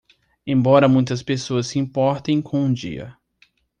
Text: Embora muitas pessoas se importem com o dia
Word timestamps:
Embora 0.47 0.87
muitas 0.89 1.21
pessoas 1.21 1.67
se 1.67 1.77
importem 1.77 2.41
com 2.41 2.65
o 2.65 2.73
dia 2.73 3.15